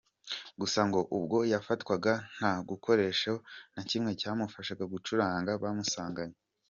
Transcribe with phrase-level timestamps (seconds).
[0.59, 3.33] Gusa ngo ubwo yafatwagwa nta gikoresho
[3.75, 6.37] na kimwe cyo kumufasha gucukura bamusanganye.